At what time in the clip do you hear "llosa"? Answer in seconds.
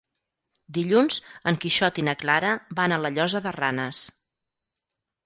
3.19-3.43